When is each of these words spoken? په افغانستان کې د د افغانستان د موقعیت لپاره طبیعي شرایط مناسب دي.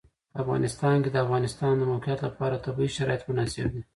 په 0.31 0.37
افغانستان 0.43 0.95
کې 1.03 1.09
د 1.11 1.13
د 1.13 1.17
افغانستان 1.25 1.73
د 1.77 1.83
موقعیت 1.91 2.19
لپاره 2.27 2.61
طبیعي 2.65 2.91
شرایط 2.97 3.21
مناسب 3.29 3.65
دي. 3.73 3.81